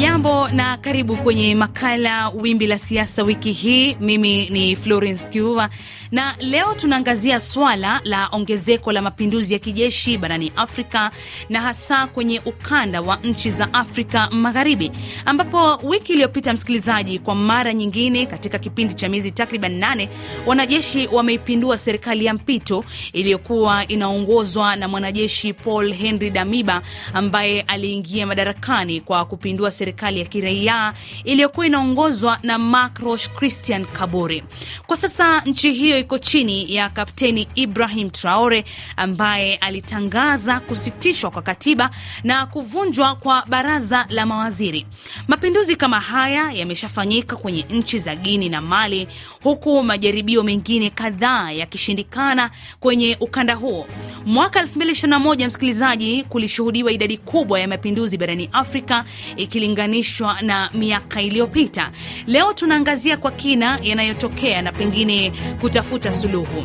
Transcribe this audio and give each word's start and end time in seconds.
Hujambo 0.00 0.48
na 0.48 0.76
karibu 0.76 1.16
kwenye 1.16 1.54
makala 1.54 2.28
Wimbi 2.28 2.66
la 2.66 2.78
Siasa 2.78 3.22
wiki 3.22 3.52
hii. 3.52 3.94
Mimi 4.00 4.48
ni 4.50 4.76
Florence 4.76 5.28
Kiuva 5.28 5.70
na 6.12 6.34
leo 6.38 6.74
tunaangazia 6.74 7.40
swala 7.40 8.00
la 8.04 8.28
ongezeko 8.32 8.92
la 8.92 9.02
mapinduzi 9.02 9.52
ya 9.52 9.58
kijeshi 9.58 10.18
barani 10.18 10.52
Afrika 10.56 11.10
na 11.48 11.60
hasa 11.60 12.06
kwenye 12.06 12.40
ukanda 12.44 13.00
wa 13.00 13.16
nchi 13.16 13.50
za 13.50 13.74
Afrika 13.74 14.30
Magharibi, 14.30 14.92
ambapo 15.24 15.76
wiki 15.88 16.12
iliyopita, 16.12 16.52
msikilizaji, 16.52 17.18
kwa 17.18 17.34
mara 17.34 17.74
nyingine 17.74 18.26
katika 18.26 18.58
kipindi 18.58 18.94
cha 18.94 19.08
miezi 19.08 19.30
takriban 19.30 19.72
nane, 19.78 20.08
wanajeshi 20.46 21.06
wameipindua 21.12 21.78
serikali 21.78 22.24
ya 22.24 22.34
mpito 22.34 22.84
iliyokuwa 23.12 23.86
inaongozwa 23.86 24.76
na 24.76 24.88
mwanajeshi 24.88 25.52
Paul 25.52 25.92
Henry 25.94 26.30
Damiba 26.30 26.82
ambaye 27.14 27.60
aliingia 27.60 28.26
madarakani 28.26 29.00
kwa 29.00 29.24
kupindua 29.24 29.70
serikali 29.70 29.89
ya 30.18 30.24
kiraia 30.24 30.94
iliyokuwa 31.24 31.66
inaongozwa 31.66 32.38
na 32.42 32.58
Mark 32.58 32.98
Roch 32.98 33.28
Christian 33.28 33.86
Kabore. 33.86 34.42
Kwa 34.86 34.96
sasa 34.96 35.40
nchi 35.40 35.72
hiyo 35.72 35.98
iko 35.98 36.18
chini 36.18 36.74
ya 36.74 36.88
Kapteni 36.88 37.48
Ibrahim 37.54 38.10
Traore 38.10 38.64
ambaye 38.96 39.56
alitangaza 39.56 40.60
kusitishwa 40.60 41.30
kwa 41.30 41.42
katiba 41.42 41.90
na 42.24 42.46
kuvunjwa 42.46 43.14
kwa 43.16 43.44
baraza 43.48 44.06
la 44.08 44.26
mawaziri. 44.26 44.86
Mapinduzi 45.28 45.76
kama 45.76 46.00
haya 46.00 46.52
yameshafanyika 46.52 47.36
kwenye 47.36 47.64
nchi 47.70 47.98
za 47.98 48.16
Guini 48.16 48.48
na 48.48 48.60
Mali, 48.60 49.08
huku 49.42 49.82
majaribio 49.82 50.42
mengine 50.42 50.90
kadhaa 50.90 51.50
yakishindikana 51.50 52.50
kwenye 52.80 53.16
ukanda 53.20 53.54
huo. 53.54 53.86
Mwaka 54.26 54.62
2021 54.62 55.46
msikilizaji, 55.46 56.24
kulishuhudiwa 56.24 56.92
idadi 56.92 57.16
kubwa 57.16 57.60
ya 57.60 57.68
mapinduzi 57.68 58.18
barani 58.18 58.48
Afrika 58.52 59.04
ikilinganishwa 59.80 60.42
na 60.42 60.70
miaka 60.74 61.22
iliyopita. 61.22 61.90
Leo 62.26 62.52
tunaangazia 62.52 63.16
kwa 63.16 63.30
kina 63.30 63.78
yanayotokea 63.82 64.62
na 64.62 64.72
pengine 64.72 65.32
kutafuta 65.60 66.12
suluhu. 66.12 66.64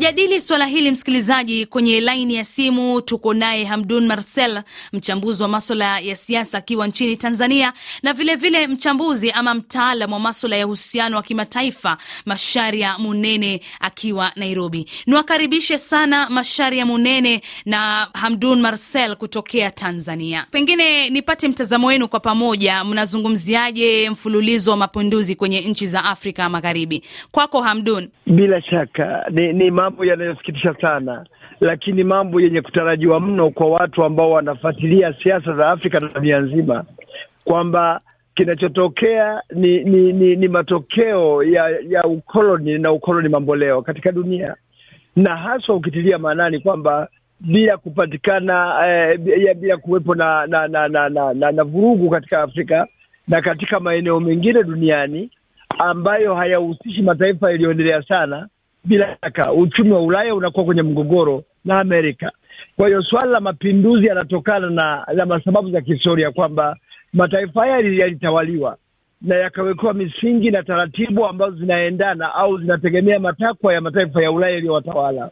Kujadili 0.00 0.40
swala 0.40 0.66
hili 0.66 0.90
msikilizaji, 0.90 1.66
kwenye 1.66 2.00
laini 2.00 2.34
ya 2.34 2.44
simu 2.44 3.00
tuko 3.00 3.34
naye 3.34 3.64
Hamdun 3.64 4.06
Marcel, 4.06 4.62
mchambuzi 4.92 5.42
wa 5.42 5.48
maswala 5.48 5.98
ya 6.00 6.16
siasa 6.16 6.58
akiwa 6.58 6.86
nchini 6.86 7.16
Tanzania, 7.16 7.72
na 8.02 8.12
vilevile 8.12 8.58
vile 8.58 8.66
mchambuzi 8.74 9.30
ama 9.30 9.54
mtaalam 9.54 10.12
wa 10.12 10.18
maswala 10.20 10.56
ya 10.56 10.66
uhusiano 10.66 11.16
wa 11.16 11.22
kimataifa 11.22 11.96
Masharia 12.26 12.98
Munene 12.98 13.60
akiwa 13.80 14.32
Nairobi. 14.36 14.86
Niwakaribishe 15.06 15.78
sana 15.78 16.30
Masharia 16.30 16.86
Munene 16.86 17.40
na 17.66 18.08
Hamdun 18.14 18.60
Marcel 18.60 19.16
kutokea 19.16 19.70
Tanzania. 19.70 20.46
Pengine 20.50 21.10
nipate 21.10 21.48
mtazamo 21.48 21.86
wenu 21.86 22.08
kwa 22.08 22.20
pamoja, 22.20 22.84
mnazungumziaje 22.84 24.10
mfululizo 24.10 24.70
wa 24.70 24.76
mapinduzi 24.76 25.34
kwenye 25.34 25.60
nchi 25.60 25.86
za 25.86 26.04
Afrika 26.04 26.48
Magharibi? 26.48 27.02
Kwako 27.30 27.60
Hamdun. 27.62 28.08
Bila 28.26 28.62
shaka 28.62 29.24
ni, 29.30 29.52
ni 29.52 29.70
mambo 29.90 30.04
yanayosikitisha 30.04 30.74
sana, 30.80 31.26
lakini 31.60 32.04
mambo 32.04 32.40
yenye 32.40 32.60
kutarajiwa 32.62 33.20
mno 33.20 33.50
kwa 33.50 33.66
watu 33.70 34.04
ambao 34.04 34.30
wanafuatilia 34.30 35.14
siasa 35.22 35.52
za 35.54 35.68
Afrika 35.68 36.00
na 36.00 36.08
dunia 36.08 36.38
nzima, 36.40 36.84
kwamba 37.44 38.00
kinachotokea 38.34 39.42
ni 39.54 39.84
ni, 39.84 40.12
ni 40.12 40.36
ni 40.36 40.48
matokeo 40.48 41.42
ya 41.42 41.78
ya 41.88 42.04
ukoloni 42.04 42.78
na 42.78 42.92
ukoloni 42.92 43.28
mamboleo 43.28 43.82
katika 43.82 44.12
dunia, 44.12 44.54
na 45.16 45.36
haswa 45.36 45.76
ukitilia 45.76 46.18
maanani 46.18 46.58
kwamba 46.60 47.08
bila 47.40 47.76
kupatikana 47.76 48.74
eh, 48.88 49.18
bila 49.54 49.76
kuwepo 49.76 50.14
na 50.14 50.46
na 50.46 50.68
na, 50.68 50.88
na, 50.88 51.08
na, 51.08 51.34
na, 51.34 51.52
na 51.52 51.64
vurugu 51.64 52.10
katika 52.10 52.42
Afrika 52.42 52.86
na 53.28 53.40
katika 53.42 53.80
maeneo 53.80 54.20
mengine 54.20 54.62
duniani 54.62 55.30
ambayo 55.78 56.34
hayahusishi 56.34 57.02
mataifa 57.02 57.50
yaliyoendelea 57.50 58.02
sana 58.02 58.48
bila 58.84 59.16
shaka 59.24 59.52
uchumi 59.52 59.90
wa 59.92 60.02
Ulaya 60.02 60.34
unakuwa 60.34 60.64
kwenye 60.64 60.82
mgogoro 60.82 61.44
na 61.64 61.80
Amerika. 61.80 62.32
Kwa 62.76 62.86
hiyo 62.88 63.02
swala 63.02 63.30
la 63.30 63.40
mapinduzi 63.40 64.06
yanatokana 64.06 64.70
na 64.70 65.06
na 65.26 65.40
sababu 65.44 65.70
za 65.70 65.80
kihistoria 65.80 66.30
kwamba 66.30 66.76
mataifa 67.12 67.60
haya 67.60 67.76
yalitawaliwa 67.78 68.76
na 69.22 69.34
yakawekewa 69.36 69.94
misingi 69.94 70.50
na 70.50 70.62
taratibu 70.62 71.26
ambazo 71.26 71.56
zinaendana 71.56 72.34
au 72.34 72.58
zinategemea 72.58 73.18
matakwa 73.20 73.74
ya 73.74 73.80
mataifa 73.80 74.22
ya 74.22 74.32
Ulaya 74.32 74.54
yaliyowatawala, 74.54 75.30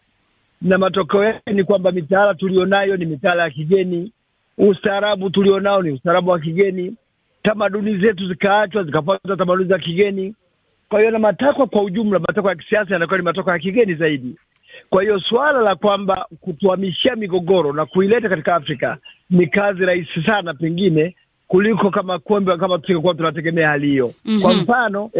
na 0.62 0.78
matokeo 0.78 1.24
yake 1.24 1.52
ni 1.52 1.64
kwamba 1.64 1.92
mitaala 1.92 2.34
tulionayo 2.34 2.96
ni 2.96 3.06
mitaala 3.06 3.42
ya 3.42 3.50
kigeni, 3.50 4.12
ustaarabu 4.58 5.30
tulionao 5.30 5.82
ni 5.82 5.90
ustaarabu 5.90 6.30
wa 6.30 6.38
kigeni, 6.40 6.94
tamaduni 7.42 7.98
zetu 7.98 8.28
zikaachwa 8.28 8.84
zikafuata 8.84 9.36
tamaduni 9.36 9.68
za 9.68 9.78
kigeni 9.78 10.34
kwa 10.88 10.98
hiyo 11.00 11.10
na 11.10 11.18
matakwa 11.18 11.66
kwa 11.66 11.82
ujumla, 11.82 12.18
matakwa 12.18 12.50
ya 12.50 12.56
kisiasa 12.56 12.92
yanakuwa 12.92 13.18
ni 13.18 13.24
matakwa 13.24 13.52
ya 13.52 13.58
kigeni 13.58 13.94
zaidi. 13.94 14.36
Kwa 14.90 15.02
hiyo 15.02 15.20
suala 15.20 15.60
la 15.60 15.74
kwamba 15.76 16.26
kutuhamishia 16.40 17.16
migogoro 17.16 17.72
na 17.72 17.86
kuileta 17.86 18.28
katika 18.28 18.54
Afrika 18.54 18.98
ni 19.30 19.46
kazi 19.46 19.84
rahisi 19.84 20.22
sana 20.26 20.54
pengine 20.54 21.14
kuliko 21.48 21.90
kama 21.90 22.18
kombe 22.18 22.56
kama 22.56 22.78
tungekuwa 22.78 23.14
tunategemea 23.14 23.68
hali 23.68 23.86
hiyo. 23.86 24.12
mm 24.24 24.36
-hmm. 24.38 24.42
Kwa 24.42 24.52
mfano 24.54 25.10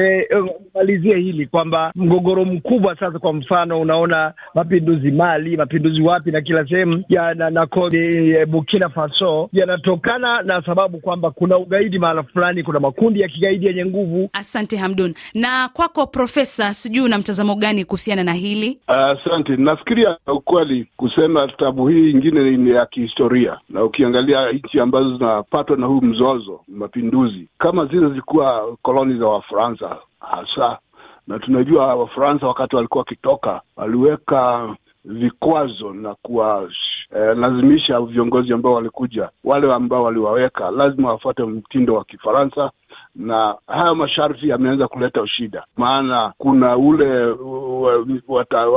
malizie 0.74 1.12
eh, 1.12 1.22
hili 1.22 1.46
kwamba 1.46 1.92
mgogoro 1.96 2.44
mkubwa 2.44 2.96
sasa, 2.96 3.18
kwa 3.18 3.32
mfano 3.32 3.80
unaona 3.80 4.32
mapinduzi 4.54 5.10
Mali, 5.10 5.56
mapinduzi 5.56 6.02
wapi 6.02 6.30
na 6.30 6.40
kila 6.40 6.68
sehemu 6.68 7.04
ya 7.08 7.34
na, 7.34 7.50
na 7.50 7.66
e, 7.92 8.46
Burkina 8.46 8.88
Faso 8.88 9.48
yanatokana 9.52 10.42
na 10.42 10.62
sababu 10.62 10.98
kwamba 10.98 11.30
kuna 11.30 11.58
ugaidi 11.58 11.98
mahala 11.98 12.22
fulani, 12.22 12.62
kuna 12.62 12.80
makundi 12.80 13.20
ya 13.20 13.28
kigaidi 13.28 13.66
yenye 13.66 13.86
nguvu. 13.86 14.30
Asante 14.32 14.76
Hamdun. 14.76 15.14
Na 15.34 15.68
kwako 15.68 16.06
Profesa, 16.06 16.74
sijui 16.74 17.04
una 17.04 17.18
mtazamo 17.18 17.54
gani 17.54 17.84
kuhusiana 17.84 18.24
na 18.24 18.32
hili? 18.32 18.78
Asante. 18.86 19.52
Uh, 19.52 19.58
nafikiria 19.58 20.16
ukweli 20.26 20.86
kusema 20.96 21.48
tabu 21.58 21.88
hii 21.88 22.10
ingine 22.10 22.56
ni 22.56 22.70
ya 22.70 22.86
kihistoria, 22.86 23.58
na 23.68 23.84
ukiangalia 23.84 24.52
nchi 24.52 24.80
ambazo 24.80 25.16
zinapatwa 25.16 25.76
na 25.76 25.86
huu 25.86 26.00
mzozo 26.18 26.60
mapinduzi 26.68 27.48
kama 27.58 27.86
zile 27.86 28.08
zilikuwa 28.08 28.76
koloni 28.82 29.18
za 29.18 29.26
Wafaransa 29.26 29.96
hasa, 30.20 30.78
na 31.26 31.38
tunajua 31.38 31.94
Wafaransa 31.94 32.46
wakati 32.46 32.76
walikuwa 32.76 33.00
wakitoka 33.02 33.60
waliweka 33.76 34.74
vikwazo 35.04 35.92
na 35.92 36.14
kuwalazimisha 36.14 37.94
eh, 37.96 38.06
viongozi 38.06 38.52
ambao 38.52 38.72
walikuja, 38.74 39.28
wale 39.44 39.72
ambao 39.72 40.02
waliwaweka 40.04 40.70
lazima 40.70 41.08
wafuate 41.12 41.42
mtindo 41.42 41.94
wa 41.94 42.04
Kifaransa. 42.04 42.70
Na 43.14 43.54
hayo 43.66 43.94
masharti 43.94 44.48
yameanza 44.48 44.88
kuleta 44.88 45.26
shida, 45.26 45.64
maana 45.76 46.32
kuna 46.38 46.76
ule 46.76 47.34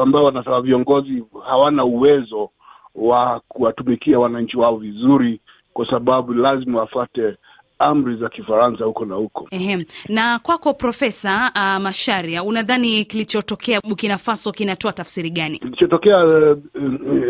ambao 0.02 0.24
wanasema 0.24 0.62
viongozi 0.62 1.24
hawana 1.46 1.86
uwezo 1.86 2.50
wa 2.96 3.42
kuwatumikia 3.48 4.20
wananchi 4.20 4.58
wao 4.58 4.78
vizuri, 4.78 5.42
kwa 5.74 5.90
sababu 5.90 6.34
lazima 6.34 6.80
wafate 6.80 7.36
amri 7.82 8.16
za 8.16 8.30
Kifaransa 8.30 8.86
huko 8.86 9.06
na 9.06 9.16
huko. 9.16 9.48
Ehem. 9.52 9.84
Na 10.10 10.40
kwako 10.40 10.74
Profesa 10.74 11.52
uh, 11.56 11.84
Masharia, 11.84 12.44
unadhani 12.44 13.06
kilichotokea 13.06 13.82
Burkina 13.88 14.18
Faso 14.18 14.52
kinatoa 14.52 14.94
tafsiri 14.94 15.30
gani? 15.30 15.60
Kilichotokea 15.60 16.20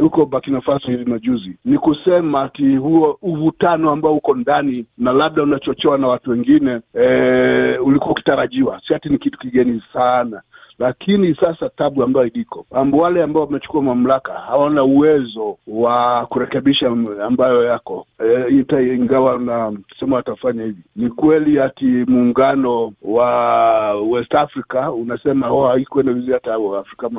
huko 0.02 0.18
uh, 0.18 0.24
uh, 0.24 0.29
Burkina 0.29 0.62
Faso 0.62 0.88
hivi 0.91 1.06
majuzi 1.06 1.57
ni 1.66 1.78
kusema 1.78 2.41
ati 2.44 2.75
huo 2.75 3.18
uvutano 3.22 3.91
ambao 3.91 4.16
uko 4.16 4.35
ndani 4.35 4.85
na 4.97 5.12
labda 5.13 5.44
unachochewa 5.44 5.97
na 5.97 6.08
watu 6.08 6.29
wengine 6.31 6.79
eh, 6.94 7.85
ulikuwa 7.88 8.12
ukitarajiwa, 8.12 8.81
si 8.88 8.94
ati 8.94 9.09
ni 9.09 9.18
kitu 9.18 9.40
kigeni 9.40 9.84
sana 9.94 10.41
lakini 10.81 11.35
sasa 11.35 11.69
tabu 11.69 12.03
ambayo 12.03 12.27
iliko 12.27 12.65
ambo 12.71 12.97
wale 12.97 13.23
ambao 13.23 13.43
wamechukua 13.43 13.81
mamlaka 13.81 14.33
hawana 14.33 14.83
uwezo 14.83 15.57
wa 15.67 16.25
kurekebisha 16.25 16.87
ambayo 17.25 17.63
yako 17.63 18.05
e, 18.25 18.59
ita 18.59 18.81
ingawa 18.81 19.39
na 19.39 19.73
sema 19.99 20.16
watafanya 20.16 20.63
hivi. 20.63 20.81
Ni 20.95 21.09
kweli 21.09 21.59
ati 21.59 21.85
muungano 21.85 22.93
wa 23.01 23.93
West 24.01 24.35
Africa 24.35 24.89
unasema 24.95 25.49
oh, 25.51 25.67
haikuenda 25.67 26.13
vizuri. 26.13 26.33
Hata 26.33 26.53
Afrika 26.79 27.09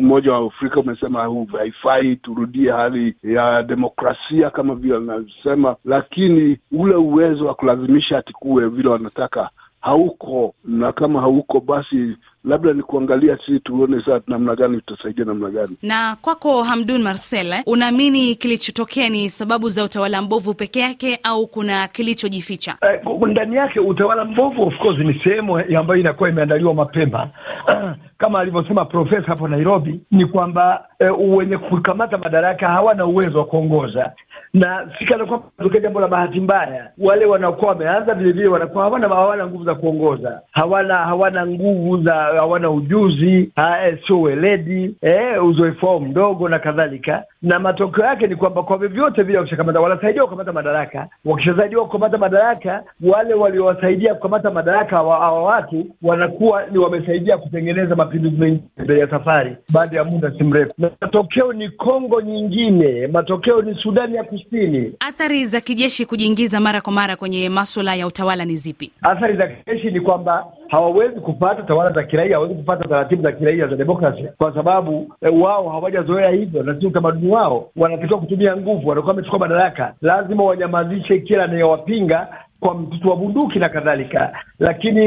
mmoja 0.00 0.32
wa 0.32 0.46
Afrika 0.46 0.80
umesema 0.80 1.46
haifai 1.58 2.16
turudie 2.16 2.70
hali 2.72 3.14
ya 3.22 3.62
demokrasia 3.62 4.50
kama 4.50 4.74
vile 4.74 4.94
wanasema, 4.94 5.76
lakini 5.84 6.58
ule 6.72 6.94
uwezo 6.94 7.46
wa 7.46 7.54
kulazimisha 7.54 8.18
ati 8.18 8.32
kuwe 8.32 8.68
vile 8.68 8.88
wanataka 8.88 9.50
hauko, 9.86 10.54
na 10.64 10.92
kama 10.92 11.20
hauko 11.20 11.60
basi 11.60 12.16
labda 12.44 12.72
ni 12.72 12.82
kuangalia 12.82 13.38
sisi 13.46 13.60
tuone 13.60 14.02
saa 14.04 14.20
namna 14.26 14.56
gani 14.56 14.80
tutasaidia 14.80 15.24
namna 15.24 15.50
gani. 15.50 15.76
Na 15.82 16.16
kwako 16.22 16.62
Hamdun 16.62 17.02
Marcel, 17.02 17.54
unaamini 17.66 18.34
kilichotokea 18.34 19.08
ni 19.08 19.30
sababu 19.30 19.68
za 19.68 19.84
utawala 19.84 20.22
mbovu 20.22 20.54
peke 20.54 20.80
yake 20.80 21.18
au 21.22 21.46
kuna 21.46 21.88
kilichojificha 21.88 22.76
eh? 22.82 23.00
Ndani 23.26 23.56
yake 23.56 23.80
utawala 23.80 24.24
mbovu 24.24 24.62
of 24.62 24.78
course 24.78 24.98
ni 24.98 25.14
sehemu 25.24 25.58
ambayo 25.78 26.00
inakuwa 26.00 26.28
imeandaliwa 26.28 26.74
mapema 26.74 27.28
kama 28.18 28.40
alivyosema 28.40 28.84
profesa 28.84 29.26
hapo 29.26 29.48
Nairobi, 29.48 30.00
ni 30.10 30.26
kwamba 30.26 30.84
eh, 30.98 31.14
wenye 31.18 31.58
kukamata 31.58 32.18
madaraka 32.18 32.68
hawana 32.68 33.06
uwezo 33.06 33.38
wa 33.38 33.44
kuongoza 33.44 34.12
na 34.56 34.90
sikana 34.98 35.26
kwamba 35.26 35.46
tokea 35.62 35.80
jambo 35.80 36.00
la 36.00 36.08
bahati 36.08 36.40
mbaya. 36.40 36.90
Wale 36.98 37.24
wanakuwa 37.26 37.70
wameanza 37.70 38.14
vile 38.14 38.32
vile 38.32 38.48
wanakuwa 38.48 38.84
hawana 38.84 39.08
hawana 39.08 39.46
nguvu 39.46 39.64
za 39.64 39.74
kuongoza, 39.74 40.40
hawana 40.52 40.94
hawana 40.94 41.46
nguvu 41.46 42.02
za 42.02 42.14
hawana 42.14 42.70
ujuzi, 42.70 43.52
eh, 43.56 43.98
sio 44.06 44.20
weledi 44.20 44.96
eh, 45.02 45.44
uzoefu 45.44 45.86
wao 45.86 46.00
mdogo 46.00 46.48
na 46.48 46.58
kadhalika, 46.58 47.24
na 47.46 47.58
matokeo 47.58 48.04
yake 48.04 48.26
ni 48.26 48.36
kwamba 48.36 48.62
kwa 48.62 48.78
vyovyote 48.78 49.22
vile 49.22 49.38
wakishakamata 49.38 49.80
wanasaidia 49.80 50.22
kukamata 50.22 50.52
madaraka. 50.52 51.08
Wakishasaidiwa 51.24 51.84
kukamata 51.86 52.18
madaraka, 52.18 52.84
wale 53.02 53.34
waliowasaidia 53.34 54.14
kukamata 54.14 54.50
madaraka 54.50 54.96
hawa 54.96 55.42
watu 55.42 55.86
wanakuwa 56.02 56.66
ni 56.66 56.78
wamesaidia 56.78 57.38
kutengeneza 57.38 57.96
mapinduzi 57.96 58.36
mengi 58.36 58.62
mbele 58.78 59.00
ya 59.00 59.10
safari 59.10 59.56
baada 59.68 59.98
ya 59.98 60.04
muda 60.04 60.32
si 60.38 60.44
mrefu, 60.44 60.72
na 60.78 60.90
matokeo 61.00 61.52
ni 61.52 61.68
Kongo 61.68 62.20
nyingine, 62.20 63.06
matokeo 63.06 63.62
ni 63.62 63.74
Sudani 63.82 64.14
ya 64.16 64.24
Kusini. 64.24 64.92
Athari 65.00 65.44
za 65.44 65.60
kijeshi 65.60 66.06
kujiingiza 66.06 66.60
mara 66.60 66.80
kwa 66.80 66.92
mara 66.92 67.16
kwenye 67.16 67.48
maswala 67.48 67.94
ya 67.94 68.06
utawala 68.06 68.44
ni 68.44 68.56
zipi? 68.56 68.92
Athari 69.02 69.36
za 69.36 69.48
kijeshi 69.48 69.90
ni 69.90 70.00
kwamba 70.00 70.46
hawawezi 70.68 71.20
kupata 71.20 71.62
tawala 71.62 71.90
za 71.92 72.02
kiraia, 72.02 72.32
hawawezi 72.34 72.54
kupata 72.58 72.88
taratibu 72.88 73.22
za 73.22 73.32
kiraia 73.32 73.66
za 73.66 73.76
demokrasi, 73.76 74.22
kwa 74.38 74.54
sababu 74.54 75.14
eh, 75.22 75.40
wao 75.42 75.68
hawajazoea 75.68 76.30
hivyo 76.30 76.62
na 76.62 76.80
si 76.80 76.86
utamaduni 76.86 77.32
wao. 77.32 77.70
Wanatakiwa 77.76 78.20
kutumia 78.20 78.56
nguvu, 78.56 78.88
wanakuwa 78.88 79.12
wamechukua 79.14 79.38
madaraka, 79.38 79.94
lazima 80.02 80.44
wanyamazishe 80.44 81.18
kila 81.20 81.44
anayewapinga 81.44 82.28
kwa 82.60 82.74
mtutu 82.74 83.08
wa 83.10 83.16
bunduki 83.16 83.58
na 83.58 83.68
kadhalika. 83.68 84.32
Lakini 84.58 85.00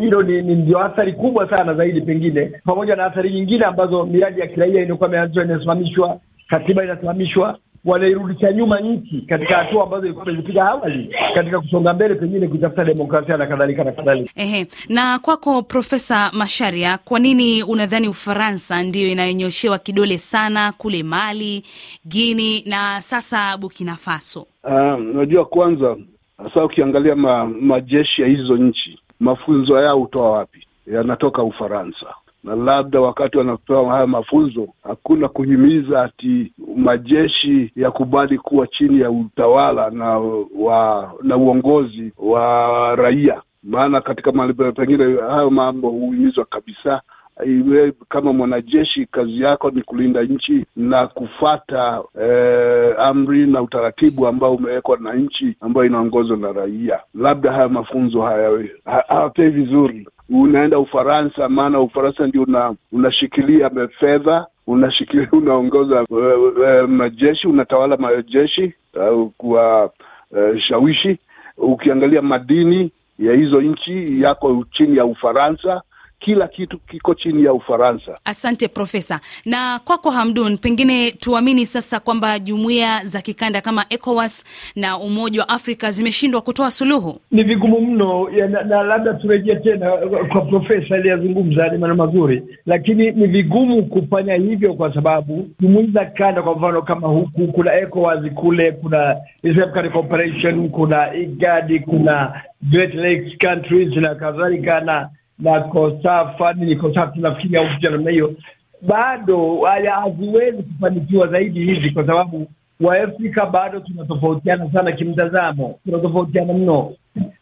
hilo 0.00 0.22
ni, 0.22 0.42
ndio 0.54 0.84
athari 0.84 1.12
kubwa 1.12 1.50
sana 1.50 1.74
zaidi, 1.74 2.00
pengine 2.00 2.52
pamoja 2.64 2.96
na 2.96 3.04
athari 3.04 3.30
nyingine 3.32 3.64
ambazo 3.64 4.06
miradi 4.06 4.40
ya 4.40 4.46
kiraia 4.46 4.80
inayokuwa 4.80 5.08
imeanzishwa 5.08 5.44
inasimamishwa, 5.44 6.18
katiba 6.48 6.84
inasimamishwa 6.84 7.58
wanairudisha 7.84 8.52
nyuma 8.52 8.80
nchi 8.80 9.20
katika 9.28 9.56
hatua 9.56 9.82
ambazo 9.82 10.04
ilikuwa 10.06 10.26
imezipiga 10.26 10.64
awali 10.68 11.14
katika 11.34 11.60
kusonga 11.60 11.94
mbele, 11.94 12.14
pengine 12.14 12.48
kutafuta 12.48 12.84
demokrasia 12.84 13.36
na 13.36 13.46
kadhalika 13.46 13.84
na 13.84 13.92
kadhalika. 13.92 14.30
Ehe, 14.36 14.66
na 14.88 15.18
kwako 15.18 15.62
Profesa 15.62 16.30
Masharia, 16.34 16.98
kwa 16.98 17.18
nini 17.18 17.62
unadhani 17.62 18.08
Ufaransa 18.08 18.82
ndiyo 18.82 19.08
inayonyoshewa 19.08 19.78
kidole 19.78 20.18
sana 20.18 20.72
kule 20.72 21.02
Mali, 21.02 21.64
Guini 22.04 22.62
na 22.66 23.00
sasa 23.00 23.56
Burkina 23.56 23.94
Faso? 23.96 24.46
Unajua, 24.64 25.32
Unajua, 25.32 25.44
kwanza 25.44 25.96
sasa 26.44 26.64
ukiangalia 26.64 27.16
ma, 27.16 27.46
majeshi 27.46 28.22
ya 28.22 28.28
hizo 28.28 28.56
nchi 28.56 28.98
mafunzo 29.20 29.80
yao 29.80 29.98
hutoa 29.98 30.30
wapi? 30.30 30.66
Yanatoka 30.86 31.42
Ufaransa, 31.42 32.06
na 32.44 32.54
labda 32.56 33.00
wakati 33.00 33.38
wanapewa 33.38 33.92
haya 33.92 34.06
mafunzo 34.06 34.68
hakuna 34.82 35.28
kuhimiza 35.28 36.02
ati 36.02 36.52
majeshi 36.76 37.72
yakubali 37.76 38.38
kuwa 38.38 38.66
chini 38.66 39.00
ya 39.00 39.10
utawala 39.10 39.90
na 39.90 40.18
wa 40.58 41.12
na 41.22 41.36
uongozi 41.36 42.12
wa 42.18 42.96
raia, 42.96 43.42
maana 43.62 44.00
katika 44.00 44.32
mahali 44.32 44.54
pengine 44.54 45.20
hayo 45.20 45.50
mambo 45.50 45.88
huhimizwa 45.90 46.44
kabisa 46.44 47.00
iwe 47.46 47.92
kama 48.08 48.32
mwanajeshi 48.32 49.06
kazi 49.06 49.40
yako 49.40 49.70
ni 49.70 49.82
kulinda 49.82 50.22
nchi 50.22 50.66
na 50.76 51.06
kufata 51.06 52.02
eh, 52.22 52.94
amri 52.98 53.46
na 53.46 53.62
utaratibu 53.62 54.26
ambao 54.26 54.54
umewekwa 54.54 54.98
na 54.98 55.14
nchi 55.14 55.56
ambayo 55.60 55.86
inaongozwa 55.86 56.36
na 56.36 56.52
raia. 56.52 57.00
Labda 57.14 57.52
haya 57.52 57.68
mafunzo 57.68 58.22
haya 58.22 58.50
ha- 58.84 59.04
hawapei 59.08 59.48
vizuri. 59.48 60.08
Unaenda 60.30 60.78
Ufaransa, 60.78 61.48
maana 61.48 61.80
Ufaransa 61.80 62.26
ndio 62.26 62.42
una, 62.42 62.74
unashikilia 62.92 63.70
fedha 64.00 64.46
unashikilia 64.66 65.28
unaongoza 65.42 66.02
uh, 66.10 66.18
uh, 66.18 66.88
majeshi 66.88 67.48
unatawala 67.48 67.96
majeshi 67.96 68.74
uh, 69.12 69.30
kuwa 69.36 69.84
uh, 70.30 70.58
shawishi. 70.58 71.18
Ukiangalia 71.56 72.22
madini 72.22 72.92
ya 73.18 73.32
hizo 73.34 73.60
nchi 73.60 74.22
yako 74.22 74.64
chini 74.72 74.96
ya 74.96 75.04
Ufaransa 75.04 75.82
kila 76.24 76.48
kitu 76.48 76.78
kiko 76.78 77.14
chini 77.14 77.44
ya 77.44 77.52
Ufaransa. 77.52 78.18
Asante 78.24 78.68
Profesa. 78.68 79.20
Na 79.44 79.78
kwako 79.84 80.10
Hamdun, 80.10 80.58
pengine 80.58 81.10
tuamini 81.10 81.66
sasa 81.66 82.00
kwamba 82.00 82.38
jumuiya 82.38 83.00
za 83.04 83.20
kikanda 83.20 83.60
kama 83.60 83.84
ECOWAS 83.90 84.44
na 84.76 84.98
Umoja 84.98 85.40
wa 85.40 85.48
Afrika 85.48 85.90
zimeshindwa 85.90 86.40
kutoa 86.40 86.70
suluhu. 86.70 87.18
Ni 87.30 87.42
vigumu 87.42 87.80
mno 87.80 88.28
ya, 88.36 88.48
na, 88.48 88.62
na 88.62 88.82
labda 88.82 89.14
turejee 89.14 89.54
tena 89.56 89.90
kwa 90.32 90.40
profesa 90.40 90.94
aliyezungumza, 90.94 91.68
ni 91.68 91.78
maneno 91.78 91.94
mazuri, 92.06 92.42
lakini 92.66 93.10
ni 93.10 93.26
vigumu 93.26 93.82
kufanya 93.86 94.34
hivyo 94.34 94.74
kwa 94.74 94.94
sababu 94.94 95.48
jumuiya 95.60 95.90
za 95.92 96.04
kikanda, 96.04 96.42
kwa 96.42 96.54
mfano 96.56 96.82
kama 96.82 97.08
huku 97.08 97.46
kuna 97.52 97.74
ECOWAS 97.74 98.32
kule 98.34 98.72
kuna 98.72 99.16
East 99.42 99.58
African 99.58 99.90
Cooperation, 99.90 100.68
kuna 100.70 101.14
IGADI, 101.14 101.80
kuna 101.80 102.42
Great 102.70 102.94
Lakes 102.94 103.38
countries 103.38 103.96
na 103.96 104.14
kadhalika 104.14 104.80
na 104.80 105.08
na 105.42 105.60
COSAFA 105.60 106.52
ni 106.52 106.76
COSAFA 106.76 107.12
nafikiri 107.16 107.56
au 107.56 107.66
kitu 107.68 107.90
namna 107.92 108.10
hiyo, 108.10 108.34
bado 108.82 109.60
haziwezi 109.94 110.62
kufanikiwa 110.62 111.28
zaidi 111.28 111.64
hivi, 111.64 111.90
kwa 111.90 112.06
sababu 112.06 112.46
Waafrika 112.80 113.46
bado 113.46 113.80
tunatofautiana 113.80 114.72
sana 114.72 114.92
kimtazamo, 114.92 115.78
tunatofautiana 115.84 116.52
mno. 116.52 116.92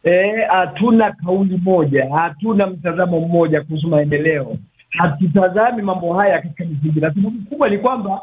Hatuna 0.02 0.46
hatuna 0.48 1.12
kauli 1.12 1.60
moja, 1.64 2.08
hatuna 2.16 2.66
mtazamo 2.66 3.20
mmoja 3.20 3.60
kuhusu 3.62 3.88
maendeleo, 3.88 4.56
hatutazami 4.90 5.82
mambo 5.82 6.14
haya 6.14 6.42
katika 6.42 6.64
misingi, 6.64 7.00
na 7.00 7.14
sababu 7.14 7.32
kubwa 7.48 7.68
ni 7.68 7.78
kwamba 7.78 8.20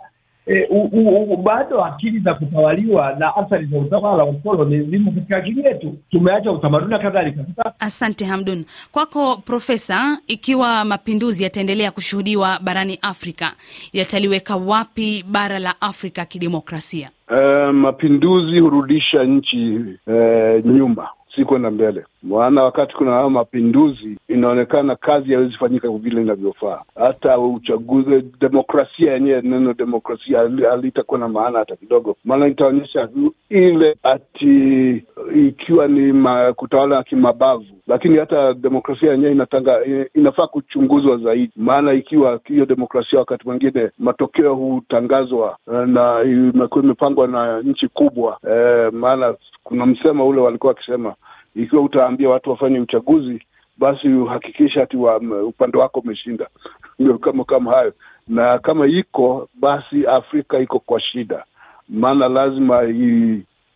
eh, 0.48 0.68
u, 0.70 0.90
u, 0.92 1.34
u, 1.34 1.38
bado 1.38 1.84
akili 1.84 2.20
za 2.20 2.34
kutawaliwa 2.34 3.16
na 3.20 3.36
athari 3.36 3.66
za 3.66 3.78
utawala 3.78 4.24
wa 4.24 4.30
ukoloni 4.30 4.84
zimo 4.84 5.12
katika 5.12 5.38
akili 5.38 5.62
yetu, 5.66 5.98
tumeacha 6.12 6.52
utamaduni 6.52 6.92
na 6.92 7.00
kadhalika. 7.00 7.46
Asante 7.80 8.26
Hamdun. 8.26 8.66
Kwako 8.92 9.38
Profesa, 9.46 10.18
ikiwa 10.28 10.86
mapinduzi 10.86 11.44
yataendelea 11.44 11.92
kushuhudiwa 11.92 12.60
barani 12.64 13.00
Afrika, 13.02 13.54
yataliweka 13.94 14.56
wapi 14.56 15.26
bara 15.32 15.60
la 15.60 15.82
Afrika 15.82 16.26
kidemokrasia? 16.26 17.10
Uh, 17.32 17.74
mapinduzi 17.74 18.60
hurudisha 18.60 19.24
nchi 19.24 19.76
uh, 20.08 20.66
nyuma 20.66 21.08
si 21.36 21.46
kwenda 21.46 21.72
mbele. 21.72 22.04
Maana 22.30 22.64
wakati 22.64 22.96
kuna 22.96 23.12
hayo 23.12 23.30
mapinduzi, 23.30 24.18
inaonekana 24.28 24.96
kazi 24.96 25.34
haiwezi 25.34 25.58
fanyika 25.58 25.90
vile 25.90 26.22
inavyofaa. 26.22 26.82
Hata 26.96 27.40
uchaguzi, 27.40 28.24
demokrasia 28.40 29.14
yenyewe, 29.14 29.42
neno 29.42 29.74
demokrasia 29.74 30.40
halitakuwa 30.70 31.20
na 31.20 31.28
maana 31.28 31.60
hata 31.60 31.76
kidogo, 31.76 32.16
maana 32.26 32.48
itaonyesha 32.48 33.10
ile 33.50 33.96
ati 34.04 35.04
ikiwa 35.36 35.88
ni 35.88 36.14
ma, 36.14 36.54
kutawala 36.54 37.04
kimabavu, 37.04 37.66
lakini 37.88 38.18
hata 38.18 38.54
demokrasia 38.54 39.12
yenyewe 39.12 39.32
inatanga 39.32 39.80
inafaa 40.14 40.48
kuchunguzwa 40.48 41.18
zaidi, 41.18 41.52
maana 41.56 41.94
ikiwa 41.94 42.40
hiyo 42.46 42.66
demokrasia 42.66 43.20
wakati 43.20 43.48
mwingine 43.48 43.90
matokeo 44.00 44.56
hutangazwa 44.56 45.58
eh, 45.74 45.88
na 45.88 46.22
imekuwa 46.24 46.84
imepangwa 46.84 47.28
na 47.28 47.62
nchi 47.62 47.88
kubwa 47.88 48.38
eh, 48.52 48.94
maana 48.94 49.36
kuna 49.64 49.86
msemo 49.86 50.28
ule 50.28 50.42
walikuwa 50.42 50.74
wakisema 50.74 51.16
ikiwa 51.58 51.82
utaambia 51.82 52.30
watu 52.30 52.50
wafanye 52.50 52.80
uchaguzi 52.80 53.42
basi 53.78 54.08
uhakikisha 54.08 54.84
ati 54.84 54.98
wa, 54.98 55.18
upande 55.44 55.78
wako 55.78 56.00
umeshinda. 56.00 56.48
Kama 57.22 57.44
kama 57.44 57.72
hayo, 57.72 57.94
na 58.28 58.60
kama 58.60 58.88
iko 58.88 59.50
basi 59.54 60.06
Afrika 60.08 60.60
iko 60.60 60.80
kwa 60.80 61.00
shida, 61.02 61.44
maana 61.90 62.28
lazima 62.28 62.84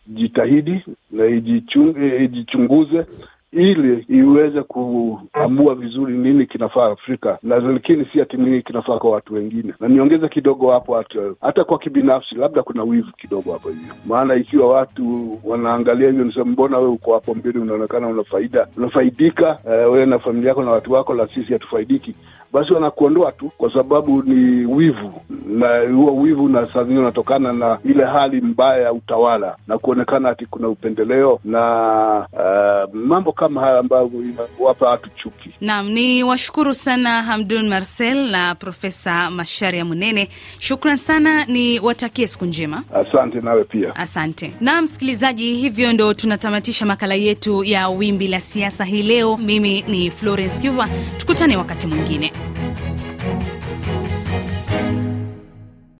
ijitahidi 0.08 0.84
na 1.10 1.24
ijichung- 1.24 2.22
ijichunguze 2.24 3.06
ili 3.52 4.04
iweze 4.08 4.62
kuamua 4.62 5.74
vizuri 5.74 6.14
nini 6.18 6.46
kinafaa 6.46 6.86
Afrika, 6.92 7.38
na 7.42 7.58
lakini 7.58 8.04
si 8.12 8.20
ati 8.20 8.36
nini 8.36 8.62
kinafaa 8.62 8.98
kwa 8.98 9.10
watu 9.10 9.34
wengine. 9.34 9.74
Na 9.80 9.88
niongeze 9.88 10.28
kidogo 10.28 10.70
hapo, 10.72 10.94
hata, 10.96 11.18
hata 11.40 11.64
kwa 11.64 11.78
kibinafsi, 11.78 12.34
labda 12.34 12.62
kuna 12.62 12.82
wivu 12.82 13.12
kidogo 13.12 13.52
hapo 13.52 13.68
hivyo, 13.68 13.94
maana 14.06 14.34
ikiwa 14.34 14.68
watu 14.74 15.38
wanaangalia 15.44 16.06
hivyo, 16.10 16.24
nisema 16.24 16.44
mbona 16.44 16.78
wewe 16.78 16.90
uko 16.90 17.14
hapo 17.14 17.34
mbele, 17.34 17.58
unaonekana 17.58 18.08
una 18.08 18.24
faida, 18.24 18.66
unafaidika 18.76 19.58
uh, 19.90 19.96
na 19.98 20.18
familia 20.18 20.48
yako 20.48 20.62
na 20.62 20.70
watu 20.70 20.92
wako, 20.92 21.14
la 21.14 21.28
sisi 21.28 21.52
hatufaidiki 21.52 22.14
basi 22.52 22.72
wanakuondoa 22.72 23.32
tu 23.32 23.50
kwa 23.58 23.72
sababu 23.72 24.22
ni 24.22 24.66
wivu, 24.66 25.12
na 25.46 25.80
huo 25.94 26.16
wivu 26.16 26.48
na 26.48 26.66
saa 26.72 26.82
zingine 26.82 27.00
unatokana 27.00 27.52
na 27.52 27.78
ile 27.84 28.04
hali 28.04 28.40
mbaya 28.40 28.82
ya 28.82 28.92
utawala 28.92 29.56
na 29.66 29.78
kuonekana 29.78 30.28
ati 30.28 30.46
kuna 30.46 30.68
upendeleo 30.68 31.38
na 31.44 32.26
uh, 32.32 32.94
mambo 32.94 33.32
kama 33.42 33.60
haya 33.60 33.78
ambayo 33.78 34.10
inawapa 34.58 34.86
watu 34.88 35.10
chuki. 35.22 35.50
Naam, 35.60 35.88
ni 35.90 36.22
washukuru 36.24 36.74
sana 36.74 37.22
Hamdun 37.22 37.68
Marcel 37.68 38.30
na 38.30 38.54
Profesa 38.54 39.30
Masharia 39.30 39.84
Munene. 39.84 40.28
Shukran 40.58 40.96
sana, 40.96 41.44
ni 41.44 41.80
watakie 41.80 42.26
siku 42.26 42.44
njema. 42.44 42.82
Asante 42.94 43.40
nawe 43.40 43.64
pia. 43.64 43.96
Asante 43.96 44.52
na 44.60 44.82
msikilizaji, 44.82 45.54
hivyo 45.54 45.92
ndo 45.92 46.14
tunatamatisha 46.14 46.86
makala 46.86 47.14
yetu 47.14 47.64
ya 47.64 47.88
Wimbi 47.88 48.28
la 48.28 48.40
Siasa 48.40 48.84
hii 48.84 49.02
leo. 49.02 49.36
Mimi 49.36 49.82
ni 49.88 50.10
Florence 50.10 50.60
Kiva, 50.60 50.88
tukutane 51.18 51.56
wakati 51.56 51.86
mwingine. 51.86 52.32